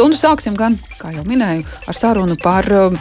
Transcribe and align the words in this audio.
Stundu 0.00 0.16
sāksim 0.16 0.54
gan, 0.56 0.78
kā 0.96 1.10
jau 1.12 1.20
minēju, 1.28 1.60
ar 1.92 1.96
sarunu 1.98 2.32
par 2.40 2.64
um, 2.72 2.94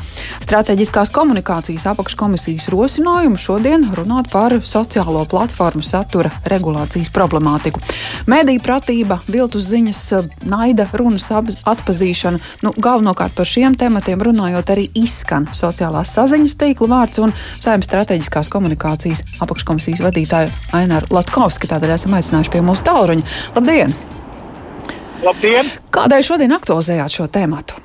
strateģiskās 0.44 1.14
komunikācijas 1.16 1.86
apakškomisijas 1.94 2.68
rosinājumu 2.74 3.40
šodien 3.40 3.86
runāt 3.96 4.28
par 4.34 4.58
sociālo 4.68 5.22
platformu 5.32 5.80
satura 5.80 6.34
regulācijas 6.52 7.08
problemātiku. 7.16 7.80
Mēdīja 8.28 8.66
pratība, 8.68 9.22
viltus 9.32 9.70
ziņas, 9.70 10.04
naida 10.52 10.90
runas 10.92 11.30
atpazīšana, 11.32 12.44
nu, 12.68 12.76
galvenokārt 12.76 13.40
par 13.40 13.48
šiem 13.48 13.80
tematiem 13.80 14.20
runājot 14.20 14.76
arī 14.76 14.90
izskan 15.00 15.48
sociālās 15.56 16.12
saziņas 16.20 16.60
tīkla 16.60 16.92
vārds 16.98 17.24
un 17.24 17.32
saimnes 17.56 17.88
strateģiskās 17.88 18.52
komunikācijas 18.52 19.24
apakškomisijas 19.40 20.04
vadītāja 20.04 20.52
Aināra 20.84 21.08
Latkovska. 21.16 21.72
Tādēļ 21.72 21.96
esam 21.96 22.20
aicinājuši 22.20 22.58
pie 22.60 22.68
mūsu 22.68 22.90
tālruņa. 22.92 23.38
Labdien! 23.56 24.02
Labdien! 25.20 25.68
Kādēļ 25.92 26.24
šodien 26.24 26.54
aktualizējāt 26.56 27.12
šo 27.12 27.26
tēmatu? 27.28 27.76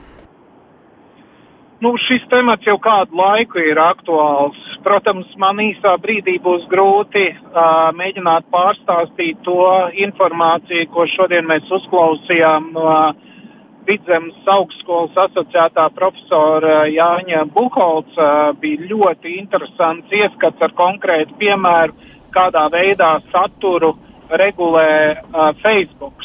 Nu, 1.83 1.91
šis 1.99 2.23
temats 2.31 2.65
jau 2.65 2.77
kādu 2.81 3.19
laiku 3.19 3.59
ir 3.59 3.79
aktuāls. 3.83 4.57
Protams, 4.85 5.27
man 5.43 5.59
īsā 5.61 5.97
brīdī 6.01 6.37
būs 6.41 6.69
grūti 6.71 7.27
uh, 7.35 7.91
mēģināt 7.99 8.47
pārstāstīt 8.55 9.43
to 9.45 9.67
informāciju, 10.07 10.87
ko 10.95 11.09
šodien 11.11 11.49
mēs 11.51 11.67
uzklausījām 11.75 12.71
no 12.77 12.87
uh, 12.93 13.33
Vidzemes 13.85 14.47
augstskolas 14.49 15.19
asociētā 15.27 15.89
profesora 15.99 16.85
Jāņa 16.89 17.43
Buholca. 17.53 18.15
Uh, 18.15 18.55
bija 18.63 18.87
ļoti 18.95 19.35
interesants 19.43 20.15
ieskats 20.15 20.63
ar 20.63 20.73
konkrētu 20.79 21.35
piemēru, 21.43 21.99
kādā 22.33 22.69
veidā 22.73 23.17
saturu 23.35 23.97
regulē 24.31 24.95
uh, 25.19 25.51
Facebook 25.61 26.23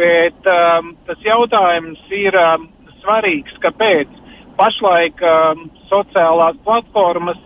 bet 0.00 0.48
um, 0.48 0.94
tas 1.08 1.20
jautājums 1.24 2.00
ir 2.14 2.36
um, 2.40 2.66
svarīgs, 3.02 3.56
kāpēc 3.62 4.10
pašlaik 4.58 5.20
um, 5.24 5.68
sociālās 5.90 6.58
platformas 6.64 7.40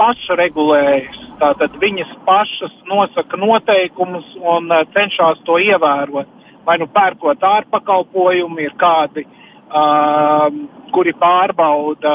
pašregulējas. 0.00 1.20
Tātad 1.40 1.76
viņas 1.82 2.10
pašas 2.26 2.74
nosaka 2.88 3.38
noteikumus 3.40 4.26
un 4.40 4.72
uh, 4.72 4.84
cenšas 4.96 5.42
to 5.48 5.58
ievērot. 5.62 6.30
Vai 6.64 6.78
nu 6.80 6.88
pērkot 6.88 7.42
ārpakalpojumu, 7.44 8.62
ir 8.64 8.72
kādi, 8.80 9.26
uh, 9.68 10.46
kuri 10.94 11.12
pārbauda 11.20 12.14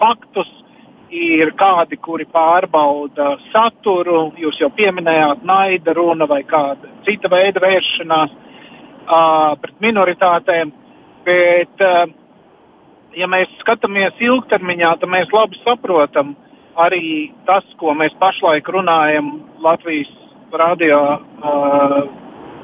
faktus, 0.00 0.48
ir 1.12 1.52
kādi, 1.60 1.98
kuri 2.00 2.24
pārbauda 2.32 3.34
saturu. 3.50 4.30
Jūs 4.40 4.62
jau 4.62 4.72
pieminējāt 4.72 5.44
naida 5.44 5.92
runa 5.96 6.28
vai 6.30 6.40
kāda 6.48 6.88
cita 7.04 7.28
veida 7.32 7.60
vēršanās 7.62 8.32
pret 9.06 9.80
minoritātēm. 9.84 10.72
Bet, 11.26 11.82
ja 13.18 13.26
mēs 13.30 13.50
skatāmies 13.62 14.20
ilgtermiņā, 14.22 14.92
tad 15.00 15.10
mēs 15.10 15.32
labi 15.34 15.58
saprotam 15.64 16.36
arī 16.78 17.32
tas, 17.48 17.66
ko 17.80 17.94
mēs 17.98 18.14
pašlaik 18.20 18.68
runājam 18.70 19.32
Latvijas 19.64 20.12
radio, 20.52 21.00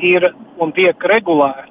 ir 0.02 0.28
un 0.60 0.72
tiek 0.76 1.08
regulēts. 1.14 1.70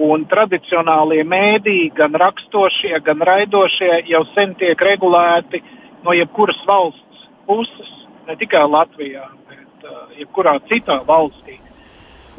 Un 0.00 0.24
tradicionālie 0.30 1.24
mēdīji, 1.28 1.90
gan 1.96 2.14
rakstošie, 2.16 2.94
gan 3.04 3.20
raidošie, 3.26 3.90
jau 4.08 4.22
sen 4.34 4.54
tiek 4.56 4.80
regulēti 4.80 5.60
no 6.06 6.14
jebkuras 6.16 6.60
valsts 6.68 7.26
puses, 7.46 7.90
ne 8.28 8.36
tikai 8.40 8.62
Latvijā, 8.70 9.26
bet 9.50 9.84
uh, 9.84 10.06
jebkurā 10.16 10.56
citā 10.70 11.00
valstī. 11.04 11.59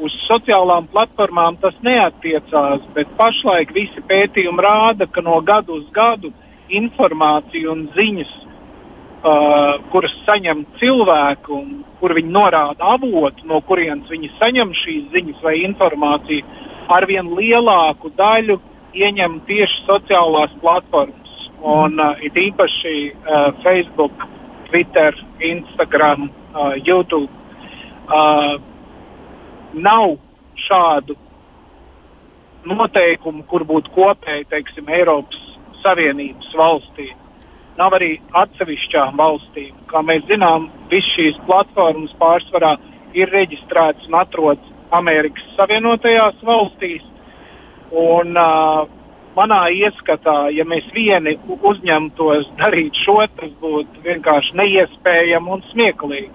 Uz 0.02 0.14
sociālām 0.26 0.88
platformām 0.90 1.56
tas 1.62 1.76
neatiecās, 1.86 2.82
bet 2.94 3.10
pašlaik 3.18 3.70
visi 3.74 4.02
pētījumi 4.08 4.64
rāda, 4.64 5.06
ka 5.06 5.22
no 5.22 5.36
gada 5.46 5.76
uz 5.76 5.84
gadu 5.94 6.32
informācija 6.72 7.70
un 7.70 7.84
ziņas, 7.94 8.32
uh, 8.42 9.76
kuras 9.92 10.14
saņem 10.26 10.64
cilvēku, 10.80 11.60
un 11.60 11.84
kur 12.00 12.16
viņi 12.18 12.34
norāda 12.34 12.90
avotu, 12.96 13.46
no 13.46 13.60
kurienes 13.68 14.10
viņi 14.10 14.32
saņem 14.40 14.74
šīs 14.80 15.06
ziņas 15.14 15.44
vai 15.46 15.54
informāciju, 15.68 16.66
arvien 16.90 17.30
lielāku 17.38 18.10
daļu 18.18 18.58
ieņem 18.98 19.38
tieši 19.46 19.84
sociālās 19.86 20.58
platformas. 20.64 21.46
Un, 21.62 21.94
uh, 22.02 22.18
it 22.18 22.34
īpaši 22.34 22.96
uh, 23.12 23.52
Facebook, 23.62 24.26
Twitter, 24.66 25.14
Instagram, 25.38 26.26
uh, 26.56 26.74
YouTube. 26.74 27.30
Uh, 28.10 28.58
nav 29.74 30.16
šādu 30.66 31.16
noteikumu, 32.68 33.42
kur 33.50 33.64
būtu 33.66 33.92
kopēji 33.94 34.46
teiksim, 34.50 34.88
Eiropas 34.92 35.40
Savienības 35.82 36.52
valstīm. 36.54 37.16
Nav 37.78 37.96
arī 37.96 38.14
atsevišķām 38.36 39.16
valstīm. 39.18 39.72
Kā 39.88 40.02
mēs 40.04 40.26
zinām, 40.28 40.68
visas 40.90 41.10
šīs 41.16 41.38
platformas 41.46 42.12
pārsvarā 42.20 42.76
ir 43.16 43.32
reģistrētas 43.32 44.08
un 44.10 44.18
atrodas 44.20 44.72
Amerikas 44.92 45.46
Savienotajās 45.56 46.44
valstīs. 46.44 47.04
Un, 47.92 48.36
uh, 48.36 48.84
manā 49.36 49.62
ieskatā, 49.72 50.52
ja 50.52 50.64
mēs 50.68 50.86
vieni 50.94 51.34
uzņemtos 51.48 52.50
darīt 52.60 52.96
šo, 53.04 53.18
tas 53.36 53.52
būtu 53.60 54.04
vienkārši 54.04 54.56
neiespējami 54.60 55.56
un 55.56 55.64
smieklīgi. 55.72 56.32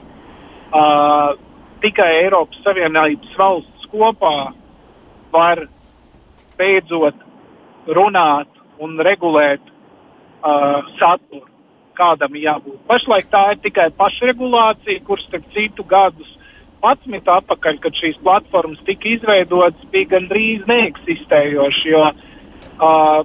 Uh, 0.67 1.37
tikai 1.83 2.09
Eiropas 2.23 2.59
Savienības 2.65 3.35
valsts 3.39 3.89
kopā 3.91 4.51
var 5.33 5.65
beidzot 6.57 7.17
runāt 7.87 8.49
un 8.83 8.97
regulēt 9.03 9.61
uh, 9.67 10.83
saturu, 10.97 11.45
kādam 11.97 12.35
jābūt. 12.37 12.81
Pašlaik 12.89 13.29
tā 13.33 13.43
ir 13.53 13.61
tikai 13.63 13.87
pašregulācija, 13.97 15.03
kuras, 15.07 15.25
starp 15.29 15.47
citu, 15.55 15.85
gadus 15.87 16.33
11 16.83 17.31
atpakaļ, 17.33 17.79
kad 17.81 17.97
šīs 17.97 18.19
platformas 18.21 18.83
tika 18.85 19.09
izveidotas, 19.15 19.87
bija 19.93 20.11
gandrīz 20.17 20.67
neeksistējošas. 20.69 21.87
Jo 21.89 22.03
uh, 22.11 23.23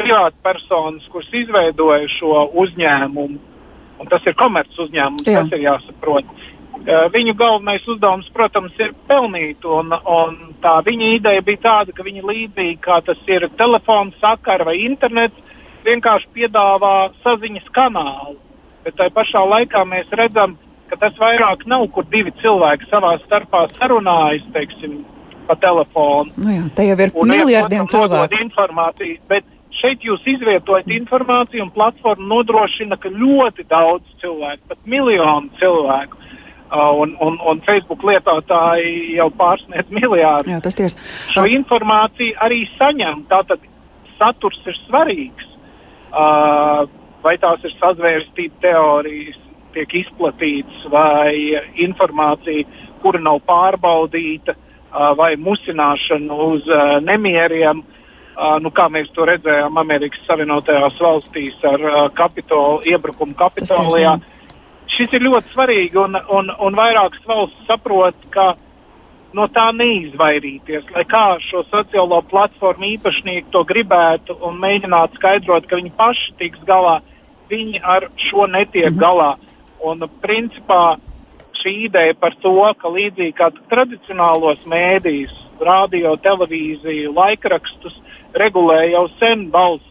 privātpersonas, 0.00 1.06
kuras 1.12 1.30
izveidoja 1.36 2.08
šo 2.16 2.46
uzņēmumu, 2.62 3.38
un 4.00 4.10
tas 4.10 4.24
ir 4.26 4.36
komerc 4.38 4.78
uzņēmums, 4.80 5.28
Jā. 5.28 5.42
tas 5.42 5.54
ir 5.56 5.66
jāsaprot. 5.66 6.34
Viņu 6.88 7.34
galvenais 7.36 7.84
uzdevums, 7.88 8.30
protams, 8.32 8.72
ir 8.80 8.94
pelnīt. 9.08 9.64
Un, 9.68 9.92
un 9.92 10.38
tā 10.62 10.78
viņa 10.86 11.10
ideja 11.18 11.44
bija 11.44 11.62
tāda, 11.66 11.92
ka 11.92 12.06
viņi 12.06 12.24
līdzīgi 12.24 12.78
kā 12.80 13.00
tas 13.04 13.20
ir 13.28 13.48
telefons, 13.58 14.16
sakara 14.22 14.64
vai 14.64 14.78
internets, 14.86 15.36
vienkārši 15.84 16.30
piedāvā 16.36 17.10
saziņas 17.24 17.68
kanālu. 17.76 18.38
Bet 18.84 18.96
tajā 18.96 19.12
pašā 19.12 19.44
laikā 19.44 19.84
mēs 19.84 20.08
redzam, 20.16 20.56
ka 20.88 20.96
tas 20.96 21.16
vairāk 21.20 21.66
nav, 21.68 21.84
kur 21.92 22.06
divi 22.08 22.32
cilvēki 22.40 22.88
savā 22.90 23.12
starpā 23.26 23.66
sarunājas, 23.76 24.46
teiksim, 24.54 25.02
pa 25.46 25.58
telefonu. 25.60 26.32
Nu 26.40 26.56
jā, 26.56 26.66
te 26.74 26.88
jau 26.88 26.96
ir 26.96 27.12
un 27.12 27.34
miljardiem 27.34 27.90
cilvēku. 27.92 28.40
Bet 29.28 29.44
šeit 29.76 30.00
jūs 30.02 30.24
izvietojat 30.32 30.88
informāciju 30.96 31.68
un 31.68 31.74
platforma 31.76 32.26
nodrošina, 32.32 32.96
ka 32.96 33.12
ļoti 33.12 33.68
daudz 33.68 34.16
cilvēku, 34.24 34.64
pat 34.72 34.80
miljonu 34.88 35.52
cilvēku 35.60 36.19
un, 36.70 37.16
un, 37.20 37.38
un 37.50 37.60
Facebook 37.66 38.04
lietotāji 38.06 39.16
jau 39.16 39.28
pārsniedz 39.34 39.90
miljārdu. 39.90 40.52
Jā, 40.52 40.60
tas 40.62 40.78
ties. 40.78 40.96
Šo 41.32 41.44
informāciju 41.50 42.38
arī 42.42 42.62
saņem. 42.76 43.24
Tātad 43.30 43.64
saturs 44.20 44.60
ir 44.68 44.78
svarīgs. 44.86 45.46
Uh, 46.10 46.86
vai 47.22 47.36
tās 47.38 47.62
ir 47.66 47.74
sazvērstība 47.78 48.62
teorijas, 48.64 49.38
tiek 49.74 49.92
izplatītas, 50.00 50.82
vai 50.90 51.34
informācija, 51.78 52.66
kura 53.02 53.20
nav 53.22 53.38
pārbaudīta, 53.46 54.56
uh, 54.56 55.12
vai 55.18 55.34
musināšana 55.38 56.42
uz 56.50 56.66
uh, 56.70 56.98
nemieriem. 57.04 57.84
Uh, 58.40 58.56
nu, 58.62 58.72
kā 58.72 58.86
mēs 58.88 59.10
to 59.14 59.26
redzējām 59.28 59.78
Amerikas 59.78 60.22
Savienotajās 60.26 60.98
valstīs 61.02 61.58
ar 61.66 61.82
uh, 61.84 62.02
kapitolu, 62.16 62.80
iebrukumu 62.88 63.36
Kapitolijā. 63.38 64.16
Tas 64.16 64.29
šis 64.96 65.14
ir 65.16 65.24
ļoti 65.26 65.54
svarīgi, 65.54 65.98
un, 66.00 66.18
un, 66.30 66.50
un 66.50 66.76
vairākas 66.78 67.22
valsts 67.28 67.68
saprot, 67.68 68.16
ka 68.34 68.54
no 69.36 69.46
tā 69.54 69.68
neizvairīties. 69.76 70.88
Lai 70.94 71.04
kā 71.08 71.24
šo 71.44 71.62
sociālo 71.68 72.20
platformu 72.30 72.88
īpašnieki 72.96 73.52
to 73.54 73.62
gribētu 73.68 74.36
un 74.46 74.58
mēģinātu 74.62 75.20
skaidrot, 75.20 75.68
ka 75.70 75.78
viņi 75.78 75.94
paši 75.98 76.34
tiks 76.40 76.64
galā, 76.68 76.98
viņi 77.50 77.82
ar 77.82 78.10
šo 78.28 78.48
netiek 78.50 78.90
mhm. 78.90 79.00
galā. 79.02 79.30
Un, 79.80 80.04
principā, 80.20 80.98
šī 81.60 81.86
ideja 81.86 82.16
par 82.18 82.34
to, 82.42 82.56
ka 82.76 82.90
līdzīgi 82.92 83.36
kā 83.38 83.48
tradicionālos 83.70 84.66
mēdījus, 84.68 85.32
radio, 85.60 86.14
televīziju, 86.20 87.14
laikrakstus 87.16 87.96
regulē 88.36 88.82
jau 88.90 89.06
sen 89.20 89.48
valsts 89.52 89.89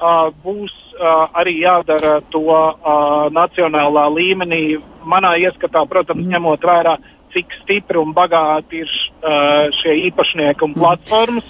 uh, 0.00 0.30
būs 0.44 0.72
uh, 0.96 1.28
arī 1.38 1.58
jādara 1.62 2.18
to 2.32 2.46
uh, 2.48 3.28
nacionālā 3.34 4.06
līmenī. 4.14 4.62
Manā 5.08 5.34
ieskatā, 5.42 5.84
protams, 5.88 6.24
mm. 6.24 6.34
ņemot 6.34 6.66
vērā 6.70 6.96
cik 7.32 7.52
stipri 7.62 8.00
un 8.00 8.14
bagāti 8.16 8.82
ir 8.84 8.90
uh, 8.90 9.68
šie 9.80 9.98
īpašnieki 10.08 10.64
un 10.64 10.74
platformas, 10.76 11.46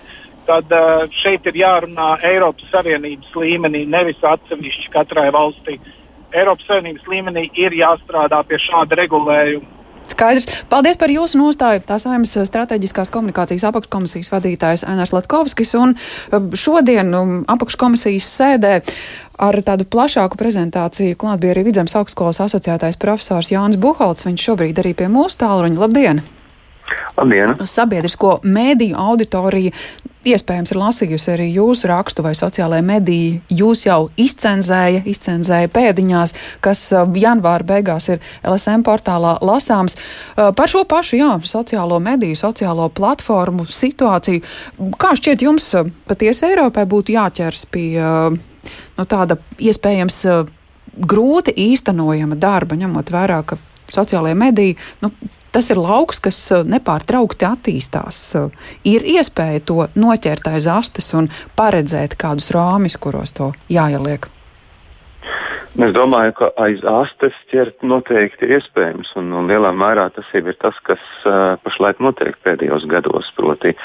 tad 0.49 0.73
uh, 0.75 1.07
šeit 1.21 1.47
ir 1.47 1.61
jārunā 1.63 2.11
Eiropas 2.27 2.67
Savienības 2.73 3.33
līmenī, 3.37 3.85
nevis 3.87 4.21
atsevišķi 4.25 4.93
katrai 4.95 5.29
valstī. 5.35 5.79
Eiropas 6.35 6.67
Savienības 6.69 7.09
līmenī 7.09 7.49
ir 7.57 7.77
jāstrādā 7.79 8.43
pie 8.49 8.61
šāda 8.67 8.99
regulējuma. 9.05 9.78
Skaidrs. 10.15 10.49
Paldies 10.71 10.99
par 11.01 11.13
jūsu 11.13 11.41
nostāju. 11.41 11.83
Tā 11.89 11.99
saimnes 12.01 12.35
strateģiskās 12.51 13.13
komunikācijas 13.15 13.67
apakškomisijas 13.71 14.33
vadītājs 14.35 14.87
Ainārs 14.89 15.15
Latkovskis. 15.17 15.75
Un 15.79 15.95
šodien 16.57 17.13
um, 17.15 17.37
apakškomisijas 17.51 18.33
sēdē 18.39 18.75
ar 19.39 19.61
tādu 19.67 19.87
plašāku 19.89 20.41
prezentāciju 20.41 21.19
klāt 21.21 21.45
bija 21.45 21.55
arī 21.57 21.69
Vidzemes 21.69 21.97
augstskolas 21.99 22.43
asociētais 22.49 22.99
profesors 23.01 23.53
Jānis 23.55 23.81
Buhalts. 23.81 24.27
Viņš 24.29 24.51
šobrīd 24.51 24.83
arī 24.83 24.97
pie 24.99 25.13
mūsu 25.13 25.43
tālruņa. 25.45 25.81
Labdien! 25.85 26.27
Labdien! 27.17 27.57
Sabiedrisko 27.67 28.39
mēdīju 28.47 28.97
auditorija 28.99 29.73
iespējams 30.29 30.73
ir 30.73 30.81
lasījusi 30.81 31.31
arī 31.33 31.47
jūsu 31.55 31.89
rakstu 31.91 32.25
vai 32.27 32.35
sociālajā 32.37 32.85
mediji. 32.85 33.39
Jūs 33.55 33.85
jau 33.87 33.99
izcenzēja, 34.21 35.03
izcenzēja 35.09 35.71
pēdiņās, 35.73 36.35
kas 36.65 36.83
uh, 36.97 37.07
janvāra 37.19 37.67
beigās 37.67 38.11
ir 38.13 38.21
LSM 38.43 38.85
portālā 38.87 39.37
lasāms. 39.45 39.97
Uh, 39.99 40.51
par 40.57 40.71
šo 40.71 40.85
pašu, 40.89 41.19
jā, 41.21 41.31
sociālo 41.49 42.01
mediju, 42.03 42.39
sociālo 42.39 42.89
platformu 42.95 43.67
situāciju. 43.69 44.45
Kā 45.01 45.15
šķiet 45.19 45.47
jums 45.47 45.71
uh, 45.79 45.89
patiesi 46.11 46.49
Eiropai 46.51 46.87
būtu 46.89 47.15
jāķers 47.17 47.67
pie 47.73 47.89
nu, 47.99 49.05
tāda 49.09 49.39
iespējams 49.63 50.23
grūti 50.99 51.55
īstenojama 51.69 52.37
darba, 52.39 52.77
ņemot 52.79 53.13
vērā, 53.15 53.43
ka 53.47 53.59
sociālajie 53.93 54.37
mediji 54.39 54.77
nu, 55.05 55.13
tas 55.53 55.71
ir 55.73 55.81
lauks, 55.81 56.21
kas 56.25 56.39
uh, 56.55 56.65
nepārtraukti 56.69 57.49
attīstās. 57.49 58.23
Uh, 58.39 58.73
ir 58.85 59.07
iespēja 59.17 59.65
to 59.65 59.87
noķert 59.99 60.51
aiz 60.51 60.69
astes 60.71 61.13
un 61.17 61.31
paredzēt 61.59 62.19
kādus 62.21 62.53
rāmis, 62.55 62.99
kuros 63.01 63.35
to 63.37 63.53
jāieliek. 63.73 64.29
Es 65.79 65.93
domāju, 65.95 66.33
ka 66.35 66.49
aiz 66.59 66.81
astes 66.91 67.37
ķert 67.53 67.85
noteikti 67.87 68.49
ir 68.49 68.57
iespējams, 68.57 69.13
un, 69.21 69.29
un 69.37 69.47
lielā 69.51 69.71
mērā 69.77 70.09
tas 70.15 70.27
jau 70.35 70.43
ir 70.49 70.57
tas, 70.59 70.75
kas 70.83 71.03
uh, 71.29 71.55
pašlaik 71.63 72.01
notiek 72.03 72.35
pēdējos 72.43 72.89
gados. 72.91 73.29
Proti, 73.37 73.77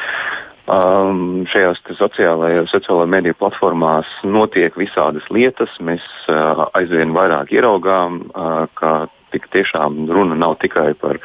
um, 0.65 1.43
šajās 1.51 1.83
sociālajās 1.99 2.73
mediju 3.11 3.37
platformās 3.37 4.09
notiek 4.23 4.73
visādas 4.79 5.27
lietas. 5.29 5.75
Mēs 5.81 6.05
uh, 6.31 6.65
aizvien 6.73 7.13
vairāk 7.13 7.53
ieraugām, 7.53 8.23
uh, 8.31 8.65
ka 8.79 8.95
tik 9.33 9.49
tiešām 9.53 10.05
runa 10.13 10.37
nav 10.39 10.55
tikai 10.61 10.93
par, 10.99 11.19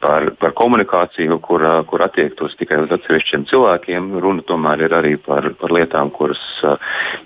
par, 0.00 0.30
par 0.40 0.54
komunikāciju, 0.58 1.38
kur, 1.44 1.64
kur 1.90 2.04
attiektos 2.04 2.56
tikai 2.60 2.80
uz 2.84 2.94
atsevišķiem 2.96 3.46
cilvēkiem. 3.50 4.10
Runa 4.24 4.44
tomēr 4.48 4.86
ir 4.86 4.96
arī 4.96 5.14
par, 5.20 5.50
par 5.60 5.74
lietām, 5.76 6.12
kuras 6.14 6.40
uh, 6.64 6.78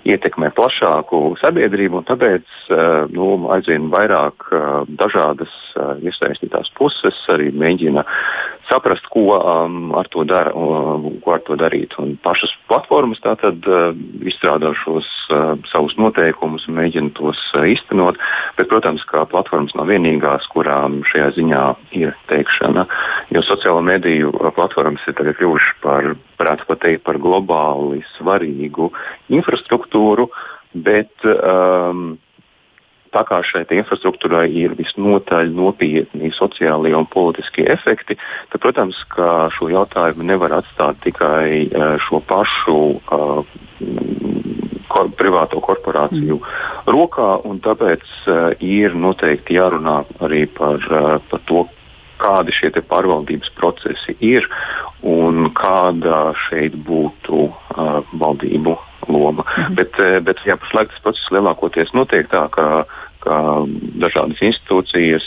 ietekmē 0.07 0.51
plašāku 0.57 1.21
sabiedrību. 1.41 2.03
Tāpēc 2.09 2.45
uh, 2.69 3.05
nu, 3.15 3.29
aizvien 3.55 3.89
vairāk 3.93 4.49
uh, 4.51 4.83
dažādas 4.99 5.53
uh, 5.75 5.95
iesaistītās 6.03 6.73
puses 6.77 7.21
arī 7.31 7.51
mēģina 7.55 8.05
saprast, 8.69 9.05
ko, 9.13 9.37
um, 9.37 9.91
ar, 9.97 10.07
to 10.11 10.23
dar, 10.27 10.49
uh, 10.55 11.03
ko 11.23 11.35
ar 11.35 11.43
to 11.45 11.57
darīt. 11.59 11.95
Un 12.01 12.15
pašas 12.23 12.53
platformas 12.69 13.21
tātad 13.23 13.65
uh, 13.69 13.91
izstrādā 14.25 14.73
šos 14.81 15.07
uh, 15.29 15.53
savus 15.71 15.95
noteikumus 15.99 16.67
un 16.69 16.79
mēģina 16.79 17.13
tos 17.17 17.41
uh, 17.53 17.67
iztenot. 17.69 18.19
Bet, 18.57 18.69
protams, 18.71 19.05
ka 19.09 19.25
platformas 19.29 19.75
nav 19.77 19.89
vienīgās, 19.91 20.47
kurām 20.53 21.01
šajā 21.11 21.31
ziņā 21.37 21.63
ir 22.01 22.15
teikšana. 22.31 22.87
Jo 23.35 23.45
sociālo 23.45 23.83
mediju 23.85 24.33
platformas 24.55 25.05
ir 25.09 25.17
kļuvušas 25.17 25.79
par, 25.85 26.13
varētu 26.41 26.69
pat 26.69 26.83
teikt, 26.85 27.05
par 27.07 27.21
globāli 27.21 28.03
svarīgu 28.15 28.91
infrastruktūru. 29.33 30.29
Bet, 30.75 31.13
um, 31.23 32.17
tā 33.15 33.23
kā 33.27 33.39
šai 33.47 33.63
infrastruktūrai 33.79 34.47
ir 34.51 34.75
visnotaļ 34.77 35.53
nopietni 35.55 36.31
sociālie 36.35 36.95
un 36.97 37.07
politiskie 37.07 37.67
efekti, 37.71 38.17
tad, 38.51 38.61
protams, 38.63 38.99
ka 39.11 39.47
šo 39.55 39.69
jautājumu 39.71 40.27
nevar 40.27 40.59
atstāt 40.59 40.99
tikai 41.05 41.67
uh, 41.69 41.95
šo 42.03 42.19
pašu 42.27 42.79
uh, 42.99 43.55
kor, 44.91 45.11
privāto 45.17 45.61
korporāciju 45.63 46.39
mm. 46.39 46.91
rokā, 46.91 47.29
un 47.47 47.61
tāpēc 47.63 48.03
uh, 48.27 48.51
ir 48.63 48.97
noteikti 48.99 49.57
jārunā 49.59 50.01
arī 50.25 50.45
par, 50.51 50.83
uh, 50.91 51.15
par 51.31 51.43
to, 51.49 51.65
kādi 52.15 52.53
šie 52.55 52.69
pārvaldības 52.71 53.49
procesi 53.57 54.15
ir 54.23 54.45
un 55.03 55.49
kāda 55.51 56.29
šeit 56.47 56.77
būtu 56.87 57.41
uh, 57.49 57.97
valdību 58.15 58.77
loma. 59.11 59.43
Mm 59.43 59.63
-hmm. 59.63 59.75
Bet, 59.75 60.23
bet 60.23 60.37
jā, 60.45 60.55
pašlaik 60.55 60.89
tas 60.89 61.01
process 61.03 61.31
lielākoties 61.31 61.93
notiek 61.93 62.29
tā, 62.31 62.47
ka 62.49 62.85
ka 63.25 63.39
dažādas 64.01 64.41
institūcijas, 64.45 65.25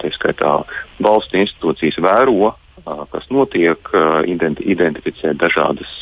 tā 0.00 0.12
skaitā 0.16 0.56
valsts 1.04 1.36
institūcijas, 1.36 2.00
vēro, 2.04 2.54
kas 3.12 3.28
notiek, 3.32 3.92
identificē 4.26 5.36
dažādas 5.38 5.92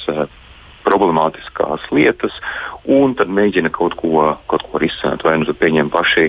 problemātiskās 0.82 1.84
lietas, 1.94 2.34
un 2.90 3.14
tad 3.18 3.30
mēģina 3.32 3.70
kaut 3.74 3.94
ko, 3.98 4.32
kaut 4.50 4.64
ko 4.66 4.80
risināt. 4.82 5.24
Vai 5.26 5.36
nu 5.40 5.54
pieņem 5.54 5.90
paši 5.92 6.28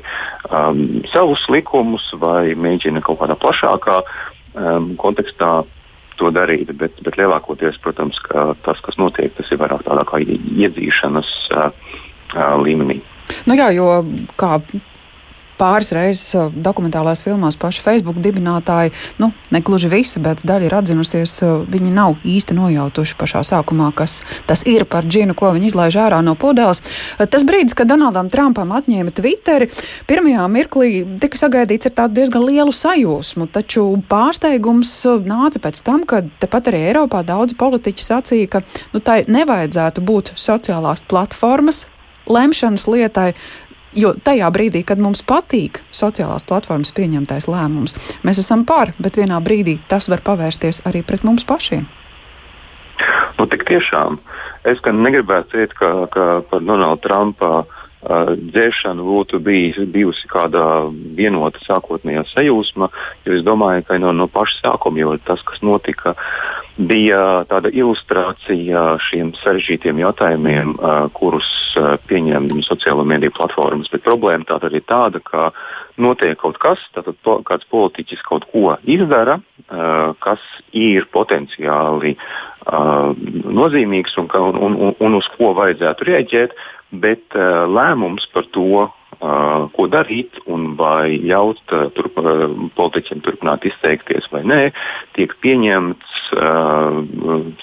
um, 0.50 0.84
savus 1.12 1.46
likumus, 1.54 2.12
vai 2.22 2.54
mēģina 2.54 3.02
kaut 3.06 3.22
kādā 3.24 3.38
plašākā 3.40 4.00
um, 4.04 4.94
kontekstā 5.02 5.64
to 6.20 6.30
darīt. 6.34 6.72
Bet, 6.78 7.00
bet 7.06 7.18
lielākoties, 7.18 7.80
protams, 7.82 8.22
tas, 8.66 8.82
kas 8.86 9.00
notiek, 9.02 9.34
tas 9.38 9.50
ir 9.52 9.62
vairāk 9.62 9.86
tādā 9.88 10.06
kā 10.10 10.22
iedzīšanas 10.22 11.34
uh, 11.58 11.70
uh, 12.36 12.56
līmenī. 12.62 13.02
Nu 13.50 13.58
jā, 13.58 13.72
jo 13.74 13.90
kā 14.40 14.60
pāris 15.60 15.92
reizes 15.96 16.34
uh, 16.38 16.50
dokumentālās 16.54 17.24
filmās 17.26 17.58
paši 17.60 17.84
Facebook 17.86 18.20
dibinātāji, 18.24 18.94
nu, 19.22 19.32
ne 19.54 19.62
gluži 19.64 19.92
visi, 19.92 20.22
bet 20.24 20.44
daļa 20.48 20.68
ir 20.68 20.76
atzinusies, 20.80 21.36
uh, 21.46 21.64
viņi 21.70 21.94
nav 21.94 22.18
īsti 22.28 22.58
nojautuši 22.58 23.18
pašā 23.20 23.44
sākumā, 23.48 23.92
kas 23.96 24.20
tas 24.50 24.66
ir 24.70 24.86
par 24.90 25.08
džinu, 25.08 25.36
ko 25.38 25.54
viņi 25.56 25.72
izlaiž 25.72 26.00
ārā 26.06 26.22
no 26.26 26.36
pudeles. 26.40 26.84
Uh, 27.18 27.26
tas 27.30 27.46
brīdis, 27.48 27.78
kad 27.78 27.92
Donaldam 27.92 28.32
Trumpam 28.34 28.74
atņēma 28.76 29.14
Twitteri, 29.16 29.70
pirmajā 30.10 30.48
mirklī 30.52 30.92
tika 31.24 31.40
sagaidīts 31.40 31.90
ar 31.90 31.98
tādu 32.02 32.22
diezgan 32.22 32.46
lielu 32.48 32.74
sajūsmu, 32.74 33.50
taču 33.54 33.86
pārsteigums 34.10 34.96
nāca 35.28 35.64
pēc 35.64 35.82
tam, 35.86 36.06
kad 36.10 36.30
tepat 36.44 36.72
arī 36.72 36.86
Eiropā 36.90 37.24
daudzi 37.28 37.58
politiķi 37.60 38.06
sacīja, 38.06 38.52
ka 38.58 38.64
nu, 38.94 39.02
tai 39.04 39.24
nevajadzētu 39.30 40.04
būt 40.06 40.36
sociālās 40.40 41.04
platformas 41.08 41.88
lemšanas 42.30 42.88
lietai, 42.88 43.34
Jo 43.96 44.14
tajā 44.18 44.48
brīdī, 44.54 44.82
kad 44.88 45.02
mums 45.02 45.22
patīk 45.26 45.84
sociālās 45.94 46.46
platformas 46.50 46.94
pieņemtais 46.98 47.46
lēmums, 47.52 47.94
mēs 48.26 48.42
esam 48.42 48.64
par, 48.66 48.94
bet 48.98 49.20
vienā 49.20 49.38
brīdī 49.44 49.78
tas 49.88 50.10
var 50.10 50.24
pavērsties 50.26 50.82
arī 50.90 51.04
pret 51.06 51.26
mums 51.28 51.46
pašiem. 51.46 51.86
Nu, 53.38 53.46
tik 53.50 53.66
tiešām. 53.70 54.18
Es 54.70 54.82
gan 54.82 55.02
negribētu 55.04 55.58
teikt, 55.58 55.78
ka, 55.78 55.92
ka 56.14 56.26
par 56.50 56.62
Donaldu 56.66 57.04
Trumpa 57.06 57.64
uh, 58.04 58.34
dzēšanu 58.38 59.06
būtu 59.08 59.40
bijis, 59.44 59.80
bijusi 59.94 60.28
kāda 60.32 60.90
vienota 60.92 61.62
sākotnējā 61.64 62.26
sajūsma, 62.34 62.90
jo 63.26 63.38
es 63.38 63.46
domāju, 63.46 63.86
ka 63.88 64.00
no, 64.02 64.14
no 64.16 64.28
paša 64.32 64.68
sākuma 64.68 65.04
jau 65.04 65.16
tas, 65.24 65.42
kas 65.48 65.64
notika, 65.66 66.16
bija 66.78 67.44
tāda 67.50 67.70
ilustrācija 67.70 68.96
šiem 69.06 69.34
sarežģītiem 69.38 70.02
jautājumiem, 70.02 70.74
uh, 70.74 71.06
kurus 71.14 71.48
uh, 71.78 71.94
pieņem 72.10 72.50
sociālo 72.66 73.06
mediju 73.06 73.36
platformas. 73.38 73.92
Bet 73.94 74.06
problēma 74.06 74.48
tātad 74.50 74.74
ir 74.74 74.86
tāda, 74.90 75.22
ka 75.22 75.52
notiek 76.02 76.38
kaut 76.42 76.58
kas, 76.62 76.82
tātad 76.96 77.18
po, 77.22 77.40
kāds 77.46 77.68
politiķis 77.70 78.26
kaut 78.26 78.48
ko 78.50 78.78
izdara, 78.90 79.38
uh, 79.38 80.14
kas 80.24 80.42
ir 80.74 81.06
potenciāli 81.14 82.16
uh, 82.18 83.12
nozīmīgs 83.62 84.18
un, 84.18 84.32
un, 84.34 84.62
un, 84.74 84.96
un 84.98 85.20
uz 85.20 85.30
ko 85.38 85.54
vajadzētu 85.58 86.10
rēģēt, 86.10 86.58
bet 86.94 87.38
uh, 87.38 87.64
lēmums 87.70 88.30
par 88.34 88.50
to, 88.54 88.90
Uh, 89.24 89.70
ko 89.72 89.86
darīt 89.88 90.36
un 90.52 90.74
vai 90.76 91.16
ļaut 91.22 91.62
uh, 91.72 91.86
turp, 91.96 92.18
uh, 92.20 92.42
politiķiem 92.76 93.22
turpināt 93.24 93.64
izteikties 93.70 94.26
vai 94.34 94.42
nē, 94.44 94.58
tiek 95.16 95.32
pieņemts 95.40 96.18
uh, 96.36 96.98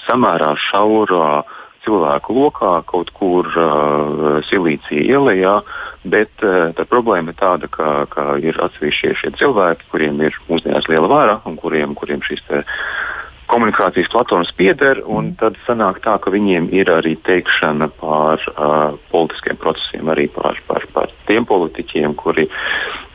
samērā 0.07 0.55
šaurā 0.71 1.43
cilvēku 1.85 2.33
lokā, 2.39 2.71
kaut 2.89 3.11
kur 3.13 3.45
uh, 3.51 4.39
Silīcija 4.47 5.05
ielā. 5.05 5.59
Bet 6.01 6.41
uh, 6.41 6.71
tā 6.73 6.87
problēma 6.89 7.29
ir 7.29 7.37
tāda, 7.37 7.69
ka, 7.69 8.07
ka 8.09 8.39
ir 8.41 8.57
atsevišķi 8.57 9.13
šie 9.21 9.33
cilvēki, 9.37 9.85
kuriem 9.93 10.17
ir 10.25 10.41
mūsdienās 10.49 10.89
liela 10.89 11.11
vara 11.11 11.39
un 11.45 11.61
kuriem, 11.61 11.93
kuriem 11.99 12.25
šīs 12.25 12.41
komunikācijas 13.51 14.09
platformas 14.11 14.51
pieder, 14.55 15.03
un 15.05 15.33
tad 15.39 15.59
sanāk 15.67 15.99
tā, 16.05 16.15
ka 16.23 16.31
viņiem 16.33 16.69
ir 16.75 16.91
arī 16.93 17.17
teikšana 17.19 17.91
par 17.99 18.43
uh, 18.53 18.97
politiskiem 19.11 19.59
procesiem, 19.61 20.11
arī 20.13 20.29
par, 20.31 20.59
par, 20.67 20.87
par 20.95 21.13
tiem 21.27 21.47
politiķiem, 21.49 22.15
kuri, 22.17 22.47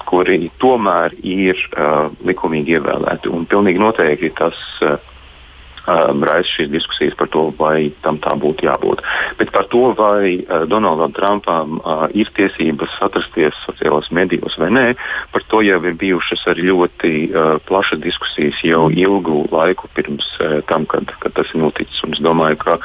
kuri 0.07 0.51
tomēr 0.63 1.17
ir 1.25 1.61
uh, 1.73 2.09
likumīgi 2.29 2.77
ievēlēti. 2.77 3.33
Un 3.33 3.49
pilnīgi 3.51 3.83
noteikti 3.83 4.35
tas. 4.37 4.65
Uh, 4.85 5.06
um, 5.87 6.25
raisa 6.27 6.51
šīs 6.51 6.71
diskusijas 6.73 7.17
par 7.19 7.31
to, 7.33 7.49
vai 7.59 7.91
tam 8.05 8.19
tā 8.23 8.35
būtu 8.39 8.67
jābūt. 8.67 9.03
Bet 9.39 9.53
par 9.55 9.69
to, 9.73 9.91
vai 9.99 10.37
uh, 10.43 10.65
Donaldam 10.69 11.15
Trumpam 11.17 11.79
uh, 11.79 12.07
ir 12.15 12.31
tiesības 12.37 12.99
atrasties 13.07 13.57
sociālajos 13.65 14.13
medijos 14.15 14.59
vai 14.61 14.71
nē, 14.75 14.87
par 15.33 15.47
to 15.51 15.63
jau 15.67 15.81
ir 15.83 15.99
bijušas 15.99 16.47
arī 16.53 16.71
ļoti 16.71 17.13
uh, 17.29 17.53
plašas 17.67 18.03
diskusijas 18.03 18.63
jau 18.67 18.87
ilgu 18.91 19.47
laiku 19.53 19.91
pirms 19.95 20.29
uh, 20.41 20.59
tam, 20.69 20.87
kad, 20.91 21.13
kad 21.23 21.37
tas 21.37 21.53
ir 21.55 21.63
noticis. 21.63 22.03
Un 22.07 22.17
es 22.17 22.23
domāju, 22.25 22.59
ka, 22.63 22.79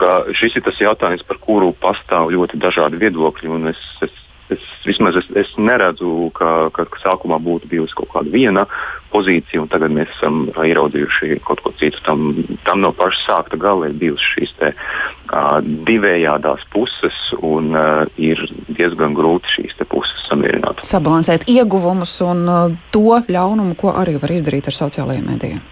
ka 0.00 0.14
šis 0.36 0.58
ir 0.58 0.66
tas 0.66 0.80
jautājums, 0.80 1.26
par 1.28 1.40
kuru 1.42 1.74
pastāv 1.76 2.32
ļoti 2.34 2.60
dažādi 2.60 3.00
viedokļi. 3.00 3.54
Es, 3.68 3.84
es 4.06 4.14
Es, 4.48 4.62
vismaz 4.86 5.16
es, 5.20 5.26
es 5.36 5.50
neredzu, 5.60 6.30
ka, 6.36 6.70
ka, 6.72 6.86
sākumā 7.02 7.36
būtu 7.44 7.68
bijusi 7.68 7.96
kaut 7.98 8.08
kāda 8.14 8.32
viena 8.32 8.64
pozīcija, 9.12 9.60
un 9.60 9.68
tagad 9.68 9.92
mēs 9.92 10.08
esam 10.14 10.46
ieraudzījuši 10.48 11.40
kaut 11.44 11.60
ko 11.64 11.72
citu. 11.76 12.00
Tam, 12.06 12.30
tam 12.64 12.80
no 12.80 12.94
paša 12.96 13.20
sākta 13.26 13.60
gala 13.60 13.90
ir 13.90 13.96
bijusi 14.00 14.30
šīs 14.32 14.54
te, 14.56 14.72
uh, 14.72 15.58
divējādās 15.88 16.64
puses, 16.72 17.20
un 17.44 17.76
uh, 17.76 18.08
ir 18.16 18.40
diezgan 18.72 19.16
grūti 19.16 19.58
šīs 19.58 19.76
puses 19.84 20.24
samierināt. 20.30 20.80
Sabalansēt 20.88 21.44
ieguvumus 21.52 22.16
un 22.24 22.44
uh, 22.48 22.76
to 22.94 23.20
ļaunumu, 23.28 23.76
ko 23.76 23.92
arī 24.00 24.16
var 24.20 24.32
izdarīt 24.32 24.72
ar 24.72 24.80
sociālajiem 24.80 25.28
mēdījiem. 25.28 25.64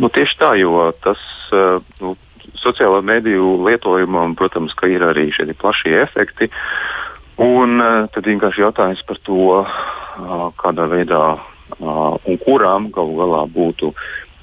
Nu, 0.00 0.12
tieši 0.12 0.40
tā, 0.40 0.56
jo 0.60 0.90
tas. 1.04 1.22
Uh, 1.52 1.80
nu, 2.04 2.16
Sociālo 2.60 2.98
mediju 3.00 3.54
lietojumam, 3.64 4.34
protams, 4.36 4.74
ir 4.84 5.00
arī 5.06 5.30
šie 5.32 5.46
plašie 5.56 5.94
efekti. 6.02 6.50
Uh, 6.50 6.99
Un 7.40 7.80
uh, 7.80 8.04
tad 8.12 8.26
vienkārši 8.28 8.66
jautājums 8.66 9.00
par 9.08 9.20
to, 9.24 9.44
uh, 9.62 10.48
kādā 10.60 10.84
veidā 10.90 11.22
uh, 11.36 12.18
un 12.28 12.40
kurām 12.42 12.90
galu 12.92 13.16
galā 13.16 13.46
būtu 13.48 13.94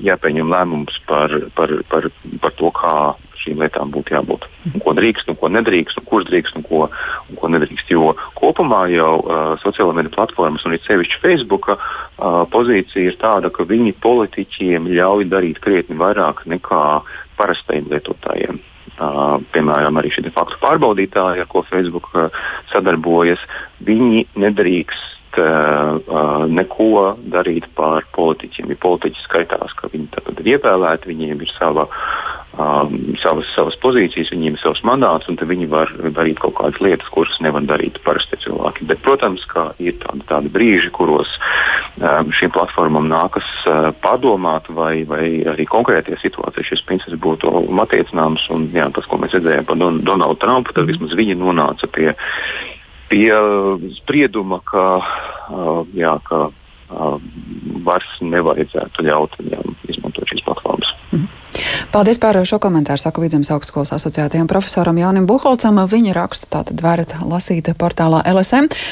jāpieņem 0.02 0.50
lēmums 0.50 0.98
par, 1.06 1.34
par, 1.58 1.74
par, 1.90 2.08
par 2.42 2.56
to, 2.58 2.72
kā 2.74 2.94
šīm 3.38 3.62
lietām 3.62 3.92
būtu 3.94 4.16
jābūt. 4.16 4.48
Un 4.72 4.82
ko 4.84 4.94
drīkst, 4.98 5.30
un 5.30 5.38
ko 5.38 5.50
nedrīkst, 5.54 6.00
un 6.02 6.08
kurš 6.10 6.26
drīkst, 6.30 6.58
un 6.58 6.66
ko, 6.66 6.88
un 7.30 7.40
ko 7.40 7.50
nedrīkst. 7.54 7.92
Jo 7.94 8.16
kopumā 8.38 8.88
jau 8.92 9.12
uh, 9.22 9.54
sociālā 9.62 9.94
mediju 9.98 10.16
platformas, 10.18 10.66
un 10.66 10.74
it 10.74 10.88
sevišķi 10.88 11.22
Facebook, 11.22 11.70
uh, 11.74 12.42
pozīcija 12.54 13.12
ir 13.12 13.20
tāda, 13.22 13.54
ka 13.54 13.68
viņi 13.70 13.94
politiķiem 14.04 14.90
ļauj 14.90 15.30
darīt 15.30 15.62
krietni 15.64 16.00
vairāk 16.02 16.48
nekā 16.50 16.84
parastajiem 17.38 17.94
lietotājiem. 17.94 18.60
Uh, 18.98 19.38
piemēram, 19.54 20.00
arī 20.00 20.10
šie 20.10 20.32
faktu 20.34 20.58
pārbaudītāji, 20.58 21.44
ar 21.44 21.50
ko 21.52 21.62
Facebook 21.68 22.08
uh, 22.18 22.32
sadarbojas, 22.72 23.44
viņi 23.86 24.24
nedrīkst 24.42 25.17
uh, 25.42 26.46
neko 26.48 27.18
darīt 27.34 27.68
pār 27.78 28.08
politiķiem. 28.16 28.72
Ja 28.74 28.82
politiķi 28.88 29.26
skaitās, 29.26 29.76
ka 29.78 29.92
viņi 29.94 30.10
ir 30.38 30.52
ievēlēti, 30.56 31.12
viņiem 31.12 31.44
ir 31.44 31.54
sava 31.54 31.88
um, 32.58 32.94
savas, 33.22 33.48
savas 33.56 33.78
pozīcijas, 33.82 34.32
viņiem 34.34 34.58
ir 34.58 34.62
savs 34.62 34.82
mandāts, 34.88 35.30
un 35.30 35.38
viņi 35.38 35.68
var 35.72 35.92
darīt 36.16 36.40
kaut 36.42 36.58
kādas 36.60 36.82
lietas, 36.84 37.10
kuras 37.14 37.38
nevar 37.44 37.66
darīt 37.68 38.00
parasti 38.06 38.40
cilvēki. 38.44 38.88
Bet, 38.90 39.02
protams, 39.06 39.46
ka 39.50 39.70
ir 39.84 39.98
tādi, 40.02 40.26
tādi 40.30 40.52
brīži, 40.54 40.92
kuros 40.96 41.36
um, 41.38 42.32
šīm 42.36 42.54
platformām 42.56 43.10
nākas 43.12 43.48
uh, 43.70 43.92
padomāt, 44.04 44.70
vai, 44.74 45.04
vai 45.10 45.26
arī 45.54 45.68
konkrētie 45.70 46.18
situācijas 46.22 46.74
šis 46.74 46.86
princips 46.88 47.20
būtu 47.22 47.54
attiecināms. 47.84 48.48
Un, 48.54 48.70
jā, 48.76 48.90
tas, 48.96 49.08
ko 49.10 49.22
mēs 49.22 49.38
redzējām 49.38 49.68
par 49.68 49.80
Don 49.80 50.02
Donaldu 50.08 50.42
Trumpu, 50.42 50.76
tad 50.76 50.90
vismaz 50.90 51.16
viņi 51.18 51.38
nonāca 51.40 51.90
pie, 51.92 52.12
pie 53.10 53.32
sprieduma, 54.02 54.62
ka, 54.68 54.86
uh, 55.00 55.82
jā, 55.98 56.18
ka 56.28 56.48
uh, 56.50 57.18
vairs 57.88 58.18
nevajadzētu 58.22 59.08
ļaut 59.08 59.38
viņiem 59.42 59.76
izmantot 59.94 60.34
šīs 60.34 60.46
platformas. 60.46 60.94
-hmm. 61.12 61.28
Paldies 61.92 62.20
par 62.20 62.38
šo 62.46 62.60
komentāru, 62.62 63.00
saka 63.02 63.22
Vidzemes 63.22 63.52
augstskolas 63.54 63.94
asociētajam 63.96 64.48
profesoram 64.48 64.98
Jānim 65.00 65.28
Buholcam. 65.30 65.80
Viņa 65.90 66.14
rakstu 66.18 66.50
tātad 66.52 66.82
varat 66.84 67.16
lasīt 67.26 67.70
portālā 67.80 68.22
LSM. 68.28 68.70